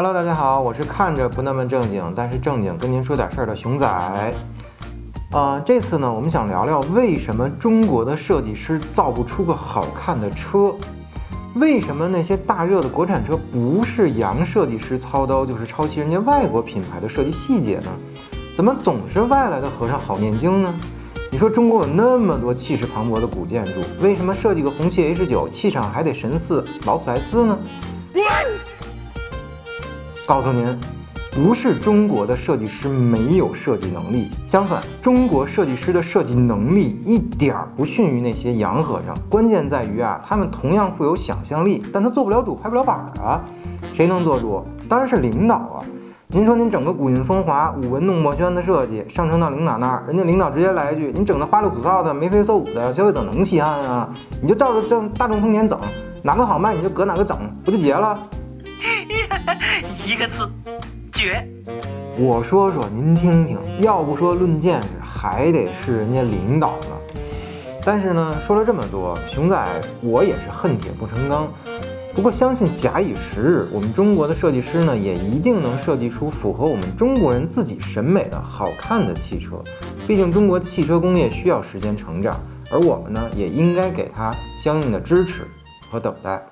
[0.00, 4.32] Hello，大家好，我是看着不那么正经，但是正经跟您说点事儿的熊仔。
[5.32, 10.72] 呃，这次呢，我们想聊聊为什么中国的设计师造不出个好看的车？
[11.56, 17.90] 为什么那些大热的国产车不是洋设计师操刀，就是抄袭人家外国品牌的设计细节呢？
[18.56, 20.72] 怎么总是外来的和尚好念经呢？
[21.32, 27.58] 你说中国有那么多气势磅礴的古建筑，为什么设计个红旗 H 九气场还得神似劳斯莱斯呢？
[30.28, 30.78] 告诉您，
[31.30, 39.16] 不是中国的设计师没有设计能力，相反，中国设计师的设计能力一点儿不逊于那些洋和尚。
[39.30, 43.40] 关键在于啊，他们同样富有想象力，但他做不了主，拍不了板儿啊。
[43.94, 44.62] 谁能做主？
[44.86, 45.80] 当然是领导啊。
[46.26, 54.06] 您说您整个古韵风华、舞文弄墨轩的设计上升到领导那儿，人家领导直接来一句：“您整的花里胡哨的、眉飞色舞的，消费者能稀罕啊？
[54.42, 55.80] 你就照着这大众丰田整，
[56.22, 58.18] 哪个好卖你就搁哪个整，不就结了？”
[60.06, 60.48] 一个字，
[61.12, 61.46] 绝！
[62.18, 67.20] 我说说您听听，要不说论见识，还得是人家领导呢。
[67.84, 71.48] 但是呢，说了这么多，熊仔我也是恨铁不成钢。
[72.14, 79.62] 不过相信假以时日，我们中国的设计师呢，也一定能设计出符合我们中国人自己审美的好看的汽车。
[80.06, 85.46] 毕竟中国汽车工业需要时间成长，而我们呢，也应该给它相应的支持
[85.88, 86.42] 和等待。